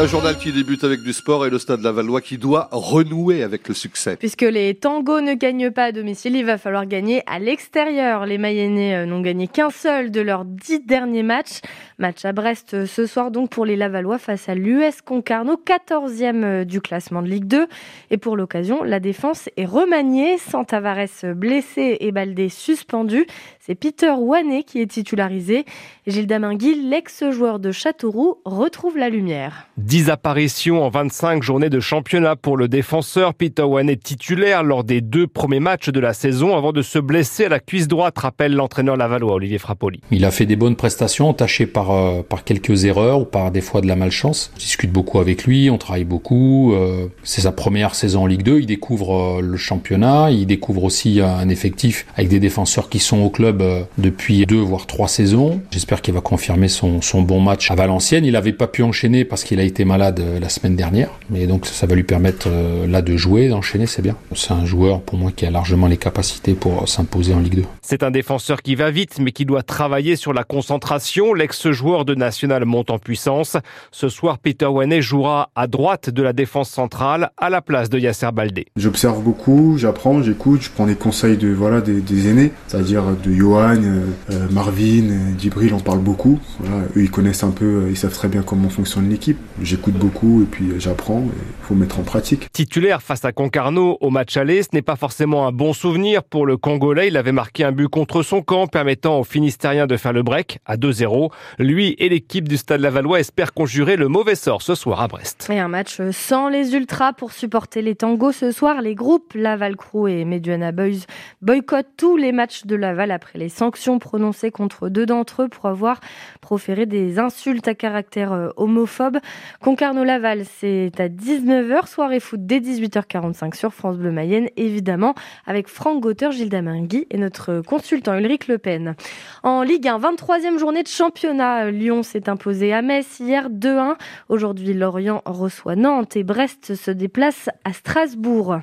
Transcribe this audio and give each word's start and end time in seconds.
Un 0.00 0.06
journal 0.06 0.38
qui 0.38 0.52
débute 0.52 0.84
avec 0.84 1.02
du 1.02 1.12
sport 1.12 1.44
et 1.44 1.50
le 1.50 1.58
Stade 1.58 1.80
Lavallois 1.80 2.20
qui 2.20 2.38
doit 2.38 2.68
renouer 2.70 3.42
avec 3.42 3.66
le 3.66 3.74
succès. 3.74 4.16
Puisque 4.16 4.42
les 4.42 4.76
tangos 4.76 5.20
ne 5.20 5.34
gagnent 5.34 5.72
pas 5.72 5.86
à 5.86 5.92
domicile, 5.92 6.36
il 6.36 6.44
va 6.44 6.56
falloir 6.56 6.86
gagner 6.86 7.24
à 7.26 7.40
l'extérieur. 7.40 8.24
Les 8.24 8.38
Mayennais 8.38 8.94
euh, 8.94 9.06
n'ont 9.06 9.20
gagné 9.20 9.48
qu'un 9.48 9.70
seul 9.70 10.12
de 10.12 10.20
leurs 10.20 10.44
dix 10.44 10.78
derniers 10.86 11.24
matchs. 11.24 11.62
Match 11.98 12.24
à 12.24 12.30
Brest 12.30 12.74
euh, 12.74 12.86
ce 12.86 13.06
soir 13.06 13.32
donc 13.32 13.50
pour 13.50 13.66
les 13.66 13.74
Lavallois 13.74 14.18
face 14.18 14.48
à 14.48 14.54
l'US 14.54 15.02
Concarneau, 15.04 15.60
14e 15.66 16.44
euh, 16.44 16.64
du 16.64 16.80
classement 16.80 17.20
de 17.20 17.26
Ligue 17.26 17.46
2. 17.46 17.66
Et 18.12 18.18
pour 18.18 18.36
l'occasion, 18.36 18.84
la 18.84 19.00
défense 19.00 19.48
est 19.56 19.64
remaniée, 19.64 20.38
sans 20.38 20.62
Tavares 20.62 21.34
blessé 21.34 21.96
et 21.98 22.12
Baldé 22.12 22.50
suspendu. 22.50 23.26
C'est 23.58 23.74
Peter 23.74 24.12
Wanet 24.16 24.62
qui 24.62 24.80
est 24.80 24.86
titularisé. 24.86 25.64
Gilles 26.06 26.28
Damingui, 26.28 26.88
l'ex-joueur 26.88 27.58
de 27.58 27.72
Châteauroux, 27.72 28.36
retrouve 28.44 28.96
la 28.96 29.08
lumière. 29.10 29.66
10 29.88 30.10
apparitions 30.10 30.84
en 30.84 30.90
25 30.90 31.42
journées 31.42 31.70
de 31.70 31.80
championnat 31.80 32.36
pour 32.36 32.58
le 32.58 32.68
défenseur 32.68 33.32
Peter 33.32 33.62
Wanet 33.62 33.96
titulaire 33.96 34.62
lors 34.62 34.84
des 34.84 35.00
deux 35.00 35.26
premiers 35.26 35.60
matchs 35.60 35.88
de 35.88 35.98
la 35.98 36.12
saison 36.12 36.54
avant 36.54 36.72
de 36.72 36.82
se 36.82 36.98
blesser 36.98 37.46
à 37.46 37.48
la 37.48 37.58
cuisse 37.58 37.88
droite, 37.88 38.18
rappelle 38.18 38.52
l'entraîneur 38.52 38.98
lavallois 38.98 39.32
Olivier 39.32 39.56
Frappoli. 39.56 40.02
Il 40.10 40.26
a 40.26 40.30
fait 40.30 40.44
des 40.44 40.56
bonnes 40.56 40.76
prestations, 40.76 41.30
entaché 41.30 41.64
par, 41.64 41.90
euh, 41.90 42.20
par 42.20 42.44
quelques 42.44 42.84
erreurs 42.84 43.20
ou 43.20 43.24
par 43.24 43.50
des 43.50 43.62
fois 43.62 43.80
de 43.80 43.86
la 43.86 43.96
malchance. 43.96 44.50
On 44.56 44.58
discute 44.58 44.92
beaucoup 44.92 45.20
avec 45.20 45.44
lui, 45.44 45.70
on 45.70 45.78
travaille 45.78 46.04
beaucoup. 46.04 46.74
Euh, 46.74 47.06
c'est 47.22 47.40
sa 47.40 47.52
première 47.52 47.94
saison 47.94 48.24
en 48.24 48.26
Ligue 48.26 48.42
2, 48.42 48.60
il 48.60 48.66
découvre 48.66 49.38
euh, 49.38 49.40
le 49.40 49.56
championnat, 49.56 50.30
il 50.30 50.44
découvre 50.44 50.84
aussi 50.84 51.22
un 51.22 51.48
effectif 51.48 52.04
avec 52.14 52.28
des 52.28 52.40
défenseurs 52.40 52.90
qui 52.90 52.98
sont 52.98 53.20
au 53.20 53.30
club 53.30 53.64
depuis 53.96 54.44
deux 54.44 54.60
voire 54.60 54.86
trois 54.86 55.08
saisons. 55.08 55.62
J'espère 55.70 56.02
qu'il 56.02 56.12
va 56.12 56.20
confirmer 56.20 56.68
son, 56.68 57.00
son, 57.00 57.22
bon 57.22 57.40
match 57.40 57.70
à 57.70 57.74
Valenciennes. 57.74 58.26
Il 58.26 58.32
n'avait 58.32 58.52
pas 58.52 58.66
pu 58.66 58.82
enchaîner 58.82 59.24
parce 59.24 59.44
qu'il 59.44 59.58
a 59.60 59.62
été 59.62 59.77
malade 59.84 60.20
euh, 60.20 60.40
la 60.40 60.48
semaine 60.48 60.76
dernière, 60.76 61.10
mais 61.30 61.46
donc 61.46 61.66
ça 61.66 61.86
va 61.86 61.94
lui 61.94 62.02
permettre 62.02 62.48
euh, 62.48 62.86
là 62.86 63.02
de 63.02 63.16
jouer, 63.16 63.48
d'enchaîner, 63.48 63.86
c'est 63.86 64.02
bien. 64.02 64.16
C'est 64.34 64.52
un 64.52 64.64
joueur 64.64 65.00
pour 65.02 65.18
moi 65.18 65.30
qui 65.34 65.46
a 65.46 65.50
largement 65.50 65.86
les 65.86 65.96
capacités 65.96 66.54
pour 66.54 66.88
s'imposer 66.88 67.34
en 67.34 67.40
Ligue 67.40 67.56
2. 67.56 67.64
C'est 67.82 68.02
un 68.02 68.10
défenseur 68.10 68.62
qui 68.62 68.74
va 68.74 68.90
vite, 68.90 69.18
mais 69.20 69.32
qui 69.32 69.44
doit 69.44 69.62
travailler 69.62 70.16
sur 70.16 70.32
la 70.32 70.44
concentration. 70.44 71.34
L'ex-joueur 71.34 72.04
de 72.04 72.14
National 72.14 72.64
monte 72.64 72.90
en 72.90 72.98
puissance. 72.98 73.56
Ce 73.92 74.08
soir, 74.08 74.38
Peter 74.38 74.66
Wanet 74.66 75.02
jouera 75.02 75.50
à 75.54 75.66
droite 75.66 76.10
de 76.10 76.22
la 76.22 76.32
défense 76.32 76.70
centrale 76.70 77.30
à 77.36 77.50
la 77.50 77.62
place 77.62 77.90
de 77.90 77.98
Yasser 77.98 78.28
Baldé. 78.32 78.66
J'observe 78.76 79.22
beaucoup, 79.22 79.76
j'apprends, 79.78 80.22
j'écoute, 80.22 80.62
je 80.62 80.70
prends 80.70 80.86
des 80.86 80.94
conseils 80.94 81.36
de 81.36 81.48
voilà 81.48 81.80
des, 81.80 82.00
des 82.00 82.28
aînés, 82.28 82.52
c'est-à-dire 82.66 83.04
de 83.22 83.32
Johan, 83.32 83.76
euh, 83.82 84.06
euh, 84.30 84.46
Marvin, 84.50 85.10
euh, 85.10 85.38
Djibril 85.38 85.74
on 85.74 85.80
parle 85.80 86.00
beaucoup. 86.00 86.38
Voilà, 86.60 86.84
eux, 86.96 87.02
ils 87.02 87.10
connaissent 87.10 87.44
un 87.44 87.50
peu, 87.50 87.86
ils 87.90 87.96
savent 87.96 88.12
très 88.12 88.28
bien 88.28 88.42
comment 88.42 88.68
fonctionne 88.68 89.08
l'équipe. 89.08 89.38
J'écoute 89.68 89.98
beaucoup 89.98 90.42
et 90.42 90.46
puis 90.46 90.80
j'apprends. 90.80 91.24
Il 91.24 91.66
faut 91.66 91.74
mettre 91.74 92.00
en 92.00 92.02
pratique. 92.02 92.50
Titulaire 92.54 93.02
face 93.02 93.26
à 93.26 93.32
Concarneau 93.32 93.98
au 94.00 94.08
match 94.08 94.38
aller, 94.38 94.62
ce 94.62 94.70
n'est 94.72 94.80
pas 94.80 94.96
forcément 94.96 95.46
un 95.46 95.52
bon 95.52 95.74
souvenir 95.74 96.24
pour 96.24 96.46
le 96.46 96.56
Congolais. 96.56 97.08
Il 97.08 97.18
avait 97.18 97.32
marqué 97.32 97.64
un 97.64 97.72
but 97.72 97.86
contre 97.86 98.22
son 98.22 98.40
camp, 98.40 98.66
permettant 98.66 99.20
aux 99.20 99.24
Finistériens 99.24 99.86
de 99.86 99.98
faire 99.98 100.14
le 100.14 100.22
break 100.22 100.60
à 100.64 100.78
2-0. 100.78 101.30
Lui 101.58 101.94
et 101.98 102.08
l'équipe 102.08 102.48
du 102.48 102.56
Stade 102.56 102.80
Lavallois 102.80 103.20
espèrent 103.20 103.52
conjurer 103.52 103.96
le 103.96 104.08
mauvais 104.08 104.36
sort 104.36 104.62
ce 104.62 104.74
soir 104.74 105.02
à 105.02 105.06
Brest. 105.06 105.48
Et 105.52 105.58
un 105.58 105.68
match 105.68 106.00
sans 106.12 106.48
les 106.48 106.72
ultras 106.72 107.12
pour 107.12 107.32
supporter 107.32 107.82
les 107.82 107.94
tangos 107.94 108.32
ce 108.32 108.52
soir. 108.52 108.80
Les 108.80 108.94
groupes 108.94 109.34
Laval 109.34 109.76
Crew 109.76 110.08
et 110.08 110.24
Mediana 110.24 110.72
Boys 110.72 111.04
boycottent 111.42 111.92
tous 111.98 112.16
les 112.16 112.32
matchs 112.32 112.64
de 112.64 112.74
Laval 112.74 113.10
après 113.10 113.38
les 113.38 113.50
sanctions 113.50 113.98
prononcées 113.98 114.50
contre 114.50 114.88
deux 114.88 115.04
d'entre 115.04 115.42
eux 115.42 115.48
pour 115.48 115.66
avoir 115.66 116.00
proféré 116.40 116.86
des 116.86 117.18
insultes 117.18 117.68
à 117.68 117.74
caractère 117.74 118.32
euh, 118.32 118.48
homophobe. 118.56 119.18
Concarneau-Laval, 119.60 120.44
c'est 120.44 120.92
à 121.00 121.08
19h, 121.08 121.88
soirée 121.88 122.20
foot 122.20 122.46
dès 122.46 122.60
18h45 122.60 123.56
sur 123.56 123.74
France 123.74 123.96
Bleu 123.96 124.12
Mayenne, 124.12 124.48
évidemment, 124.56 125.14
avec 125.46 125.66
Franck 125.66 126.00
Gauteur, 126.00 126.30
Gilles 126.30 126.48
Damingui 126.48 127.08
et 127.10 127.18
notre 127.18 127.60
consultant 127.62 128.16
Ulrich 128.16 128.46
Le 128.46 128.58
Pen. 128.58 128.94
En 129.42 129.62
Ligue 129.62 129.88
1, 129.88 129.98
23e 129.98 130.58
journée 130.58 130.84
de 130.84 130.88
championnat, 130.88 131.72
Lyon 131.72 132.04
s'est 132.04 132.28
imposé 132.28 132.72
à 132.72 132.82
Metz 132.82 133.18
hier 133.18 133.50
2-1. 133.50 133.96
Aujourd'hui, 134.28 134.74
Lorient 134.74 135.22
reçoit 135.24 135.74
Nantes 135.74 136.14
et 136.16 136.22
Brest 136.22 136.76
se 136.76 136.92
déplace 136.92 137.50
à 137.64 137.72
Strasbourg. 137.72 138.60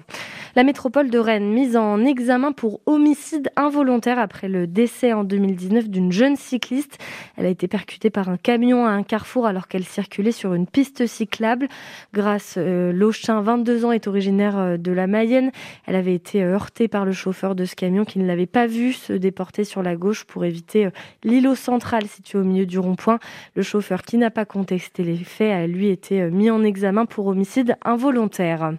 La 0.55 0.63
métropole 0.63 1.09
de 1.09 1.19
Rennes 1.19 1.51
mise 1.51 1.75
en 1.75 2.05
examen 2.05 2.53
pour 2.53 2.79
homicide 2.85 3.51
involontaire 3.57 4.17
après 4.17 4.47
le 4.47 4.67
décès 4.67 5.11
en 5.11 5.25
2019 5.25 5.89
d'une 5.89 6.13
jeune 6.13 6.37
cycliste. 6.37 6.97
Elle 7.35 7.45
a 7.45 7.49
été 7.49 7.67
percutée 7.67 8.09
par 8.09 8.29
un 8.29 8.37
camion 8.37 8.85
à 8.85 8.91
un 8.91 9.03
carrefour 9.03 9.47
alors 9.47 9.67
qu'elle 9.67 9.83
circulait 9.83 10.31
sur 10.31 10.53
une 10.53 10.65
piste 10.65 11.07
cyclable. 11.07 11.67
Grâce 12.13 12.55
euh, 12.57 12.93
Lochin, 12.93 13.41
22 13.41 13.83
ans, 13.83 13.91
est 13.91 14.07
originaire 14.07 14.57
euh, 14.57 14.77
de 14.77 14.93
la 14.93 15.07
Mayenne. 15.07 15.51
Elle 15.87 15.97
avait 15.97 16.15
été 16.15 16.41
euh, 16.41 16.53
heurtée 16.53 16.87
par 16.87 17.03
le 17.03 17.11
chauffeur 17.11 17.53
de 17.53 17.65
ce 17.65 17.75
camion 17.75 18.05
qui 18.05 18.19
ne 18.19 18.25
l'avait 18.25 18.45
pas 18.45 18.65
vue 18.65 18.93
se 18.93 19.11
déporter 19.11 19.65
sur 19.65 19.83
la 19.83 19.97
gauche 19.97 20.23
pour 20.23 20.45
éviter 20.45 20.85
euh, 20.85 20.91
l'îlot 21.25 21.55
central 21.55 22.07
situé 22.07 22.39
au 22.39 22.45
milieu 22.45 22.65
du 22.65 22.79
rond-point. 22.79 23.19
Le 23.55 23.61
chauffeur 23.61 24.03
qui 24.03 24.17
n'a 24.17 24.31
pas 24.31 24.45
contesté 24.45 25.03
les 25.03 25.17
faits 25.17 25.51
a 25.51 25.67
lui 25.67 25.89
été 25.89 26.31
mis 26.31 26.49
en 26.49 26.63
examen 26.63 27.05
pour 27.05 27.27
homicide 27.27 27.75
involontaire. 27.83 28.71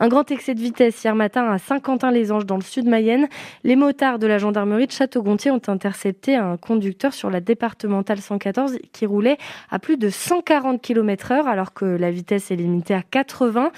Un 0.00 0.08
grand 0.08 0.30
excès 0.30 0.54
de 0.54 0.60
vitesse 0.60 1.04
hier 1.04 1.17
matin 1.18 1.50
à 1.50 1.58
Saint-Quentin-les-Anges 1.58 2.46
dans 2.46 2.56
le 2.56 2.62
sud 2.62 2.86
Mayenne. 2.86 3.28
Les 3.64 3.76
motards 3.76 4.18
de 4.18 4.26
la 4.26 4.38
gendarmerie 4.38 4.86
de 4.86 4.92
Château-Gontier 4.92 5.50
ont 5.50 5.60
intercepté 5.66 6.36
un 6.36 6.56
conducteur 6.56 7.12
sur 7.12 7.28
la 7.28 7.40
départementale 7.40 8.20
114 8.20 8.78
qui 8.92 9.04
roulait 9.04 9.36
à 9.70 9.78
plus 9.78 9.96
de 9.96 10.08
140 10.08 10.80
km 10.80 11.32
heure 11.32 11.48
alors 11.48 11.74
que 11.74 11.84
la 11.84 12.10
vitesse 12.10 12.50
est 12.50 12.56
limitée 12.56 12.94
à 12.94 13.02
80. 13.02 13.72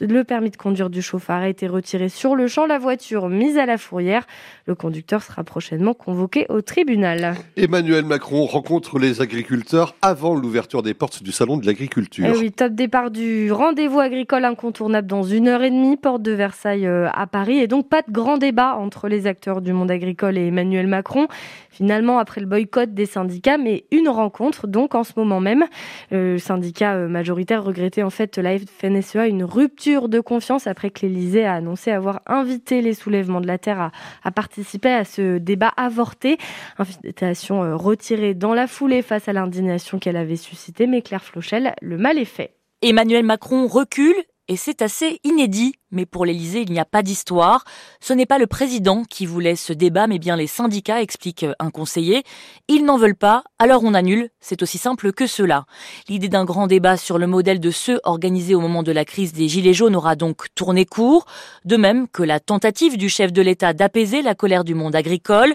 Le 0.00 0.22
permis 0.22 0.50
de 0.50 0.56
conduire 0.56 0.90
du 0.90 1.02
chauffard 1.02 1.40
a 1.40 1.48
été 1.48 1.66
retiré 1.66 2.10
sur 2.10 2.36
le 2.36 2.46
champ, 2.46 2.66
la 2.66 2.78
voiture 2.78 3.28
mise 3.28 3.56
à 3.56 3.66
la 3.66 3.78
fourrière. 3.78 4.26
Le 4.66 4.74
conducteur 4.74 5.22
sera 5.22 5.42
prochainement 5.44 5.94
convoqué 5.94 6.46
au 6.50 6.60
tribunal. 6.60 7.34
Emmanuel 7.56 8.04
Macron 8.04 8.44
rencontre 8.44 8.98
les 8.98 9.22
agriculteurs 9.22 9.96
avant 10.02 10.34
l'ouverture 10.34 10.82
des 10.82 10.92
portes 10.92 11.22
du 11.22 11.32
salon 11.32 11.56
de 11.56 11.64
l'agriculture. 11.64 12.26
Eh 12.28 12.38
oui, 12.38 12.52
top 12.52 12.74
départ 12.74 13.10
du 13.10 13.50
rendez-vous 13.50 14.00
agricole 14.00 14.44
incontournable 14.44 15.08
dans 15.08 15.22
une 15.22 15.48
heure 15.48 15.62
et 15.62 15.70
demie, 15.70 15.96
porte 15.96 16.22
de 16.22 16.32
Versailles 16.32 16.81
euh, 16.86 17.08
à 17.12 17.26
Paris. 17.26 17.58
Et 17.58 17.66
donc 17.66 17.88
pas 17.88 18.02
de 18.02 18.10
grand 18.10 18.38
débat 18.38 18.76
entre 18.76 19.08
les 19.08 19.26
acteurs 19.26 19.60
du 19.60 19.72
monde 19.72 19.90
agricole 19.90 20.38
et 20.38 20.46
Emmanuel 20.46 20.86
Macron. 20.86 21.26
Finalement, 21.70 22.18
après 22.18 22.40
le 22.40 22.46
boycott 22.46 22.92
des 22.92 23.06
syndicats, 23.06 23.58
mais 23.58 23.84
une 23.90 24.08
rencontre 24.08 24.66
donc 24.66 24.94
en 24.94 25.04
ce 25.04 25.12
moment 25.16 25.40
même. 25.40 25.64
Euh, 26.12 26.32
le 26.32 26.38
syndicat 26.38 26.94
euh, 26.94 27.08
majoritaire 27.08 27.64
regrettait 27.64 28.02
en 28.02 28.10
fait 28.10 28.38
la 28.38 28.58
FNSEA 28.58 29.26
une 29.26 29.44
rupture 29.44 30.08
de 30.08 30.20
confiance 30.20 30.66
après 30.66 30.90
que 30.90 31.06
l'Elysée 31.06 31.44
a 31.44 31.54
annoncé 31.54 31.90
avoir 31.90 32.20
invité 32.26 32.82
les 32.82 32.94
soulèvements 32.94 33.40
de 33.40 33.46
la 33.46 33.58
terre 33.58 33.80
à, 33.80 33.90
à 34.22 34.30
participer 34.30 34.92
à 34.92 35.04
ce 35.04 35.38
débat 35.38 35.72
avorté. 35.76 36.38
Invitation 36.78 37.76
retirée 37.76 38.34
dans 38.34 38.54
la 38.54 38.66
foulée 38.66 39.02
face 39.02 39.28
à 39.28 39.32
l'indignation 39.32 39.98
qu'elle 39.98 40.16
avait 40.16 40.36
suscitée, 40.36 40.86
mais 40.86 41.02
Claire 41.02 41.24
Flochel, 41.24 41.74
le 41.80 41.96
mal 41.96 42.18
est 42.18 42.24
fait. 42.24 42.54
Emmanuel 42.82 43.24
Macron 43.24 43.68
recule 43.68 44.16
et 44.48 44.56
c'est 44.56 44.82
assez 44.82 45.20
inédit, 45.24 45.74
mais 45.92 46.04
pour 46.04 46.24
l'Élysée, 46.24 46.62
il 46.62 46.72
n'y 46.72 46.80
a 46.80 46.84
pas 46.84 47.02
d'histoire. 47.02 47.64
Ce 48.00 48.12
n'est 48.12 48.26
pas 48.26 48.38
le 48.38 48.46
président 48.46 49.04
qui 49.04 49.24
voulait 49.24 49.56
ce 49.56 49.72
débat, 49.72 50.06
mais 50.06 50.18
bien 50.18 50.36
les 50.36 50.46
syndicats, 50.46 51.00
explique 51.00 51.46
un 51.58 51.70
conseiller. 51.70 52.24
Ils 52.66 52.84
n'en 52.84 52.98
veulent 52.98 53.14
pas, 53.14 53.44
alors 53.58 53.84
on 53.84 53.94
annule. 53.94 54.30
C'est 54.40 54.62
aussi 54.62 54.78
simple 54.78 55.12
que 55.12 55.26
cela. 55.26 55.64
L'idée 56.08 56.28
d'un 56.28 56.44
grand 56.44 56.66
débat 56.66 56.96
sur 56.96 57.18
le 57.18 57.26
modèle 57.26 57.60
de 57.60 57.70
ceux 57.70 58.00
organisés 58.02 58.54
au 58.54 58.60
moment 58.60 58.82
de 58.82 58.92
la 58.92 59.04
crise 59.04 59.32
des 59.32 59.48
Gilets 59.48 59.74
jaunes 59.74 59.96
aura 59.96 60.16
donc 60.16 60.46
tourné 60.54 60.86
court, 60.86 61.26
de 61.64 61.76
même 61.76 62.08
que 62.08 62.22
la 62.22 62.40
tentative 62.40 62.96
du 62.96 63.08
chef 63.08 63.32
de 63.32 63.42
l'État 63.42 63.74
d'apaiser 63.74 64.22
la 64.22 64.34
colère 64.34 64.64
du 64.64 64.74
monde 64.74 64.96
agricole. 64.96 65.54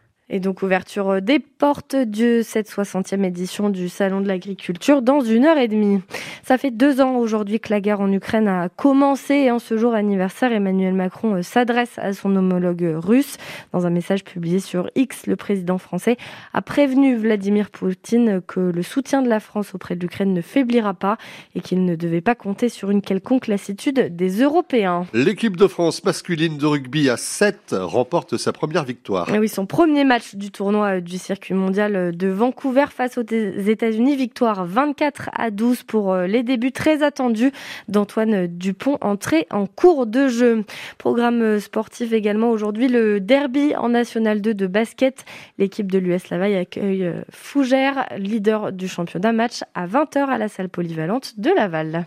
Et 0.33 0.39
donc 0.39 0.63
ouverture 0.63 1.09
euh, 1.09 1.19
des 1.19 1.39
portes 1.39 1.93
de 1.93 2.41
cette 2.41 2.69
60e 2.69 3.25
édition 3.25 3.69
du 3.69 3.89
Salon 3.89 4.21
de 4.21 4.29
l'Agriculture 4.29 5.01
dans 5.01 5.19
une 5.19 5.43
heure 5.43 5.57
et 5.57 5.67
demie. 5.67 5.99
Ça 6.43 6.57
fait 6.57 6.71
deux 6.71 7.01
ans 7.01 7.17
aujourd'hui 7.17 7.59
que 7.59 7.69
la 7.69 7.81
guerre 7.81 7.99
en 7.99 8.09
Ukraine 8.09 8.47
a 8.47 8.69
commencé 8.69 9.33
et 9.33 9.51
en 9.51 9.59
ce 9.59 9.77
jour 9.77 9.93
anniversaire, 9.93 10.53
Emmanuel 10.53 10.93
Macron 10.93 11.35
euh, 11.35 11.41
s'adresse 11.41 11.97
à 11.97 12.13
son 12.13 12.33
homologue 12.37 12.95
russe. 12.95 13.35
Dans 13.73 13.85
un 13.85 13.89
message 13.89 14.23
publié 14.23 14.59
sur 14.59 14.89
X, 14.95 15.27
le 15.27 15.35
président 15.35 15.77
français 15.77 16.15
a 16.53 16.61
prévenu 16.61 17.17
Vladimir 17.17 17.69
Poutine 17.69 18.39
que 18.47 18.61
le 18.61 18.83
soutien 18.83 19.21
de 19.21 19.27
la 19.27 19.41
France 19.41 19.75
auprès 19.75 19.97
de 19.97 19.99
l'Ukraine 19.99 20.33
ne 20.33 20.41
faiblira 20.41 20.93
pas 20.93 21.17
et 21.55 21.59
qu'il 21.59 21.83
ne 21.83 21.97
devait 21.97 22.21
pas 22.21 22.35
compter 22.35 22.69
sur 22.69 22.89
une 22.89 23.01
quelconque 23.01 23.47
lassitude 23.47 24.15
des 24.15 24.41
Européens. 24.41 25.05
L'équipe 25.13 25.57
de 25.57 25.67
France 25.67 26.01
masculine 26.05 26.57
de 26.57 26.65
rugby 26.65 27.09
à 27.09 27.17
7 27.17 27.75
remporte 27.77 28.37
sa 28.37 28.53
première 28.53 28.85
victoire. 28.85 29.33
Et 29.33 29.37
oui, 29.37 29.49
son 29.49 29.65
premier 29.65 30.05
match 30.05 30.20
du 30.35 30.51
tournoi 30.51 31.01
du 31.01 31.17
circuit 31.17 31.53
mondial 31.53 32.15
de 32.15 32.27
Vancouver 32.27 32.85
face 32.89 33.17
aux 33.17 33.23
États-Unis. 33.23 34.15
Victoire 34.15 34.65
24 34.65 35.29
à 35.33 35.51
12 35.51 35.83
pour 35.83 36.15
les 36.15 36.43
débuts 36.43 36.71
très 36.71 37.03
attendus 37.03 37.51
d'Antoine 37.87 38.47
Dupont, 38.47 38.97
entré 39.01 39.47
en 39.51 39.65
cours 39.65 40.05
de 40.05 40.27
jeu. 40.27 40.63
Programme 40.97 41.59
sportif 41.59 42.13
également 42.13 42.49
aujourd'hui, 42.51 42.87
le 42.87 43.19
derby 43.19 43.75
en 43.75 43.89
National 43.89 44.41
2 44.41 44.53
de 44.53 44.67
basket. 44.67 45.25
L'équipe 45.57 45.91
de 45.91 45.99
l'US 45.99 46.29
Laval 46.29 46.55
accueille 46.55 47.11
Fougères, 47.29 48.07
leader 48.17 48.71
du 48.71 48.87
championnat 48.87 49.33
match 49.33 49.63
à 49.73 49.87
20h 49.87 50.27
à 50.27 50.37
la 50.37 50.47
salle 50.47 50.69
polyvalente 50.69 51.39
de 51.39 51.51
Laval. 51.55 51.91